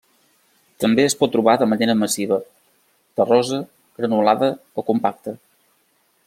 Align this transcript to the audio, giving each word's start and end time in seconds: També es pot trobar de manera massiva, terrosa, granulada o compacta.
També 0.85 1.03
es 1.09 1.15
pot 1.19 1.31
trobar 1.35 1.53
de 1.63 1.67
manera 1.73 1.95
massiva, 1.99 2.39
terrosa, 3.21 3.61
granulada 4.01 4.49
o 4.83 4.87
compacta. 4.89 5.37